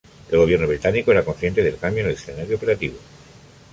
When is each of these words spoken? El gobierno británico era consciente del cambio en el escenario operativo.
El 0.31 0.39
gobierno 0.39 0.65
británico 0.67 1.11
era 1.11 1.23
consciente 1.23 1.61
del 1.61 1.77
cambio 1.77 2.01
en 2.01 2.09
el 2.09 2.15
escenario 2.15 2.57
operativo. 2.57 2.97